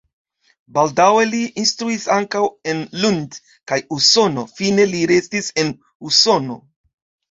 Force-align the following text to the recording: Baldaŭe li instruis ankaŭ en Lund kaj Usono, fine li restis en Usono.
Baldaŭe 0.77 1.25
li 1.31 1.41
instruis 1.65 2.07
ankaŭ 2.17 2.43
en 2.75 2.83
Lund 3.05 3.39
kaj 3.73 3.81
Usono, 4.01 4.49
fine 4.59 4.91
li 4.97 5.07
restis 5.17 5.57
en 5.67 5.75
Usono. 6.15 6.65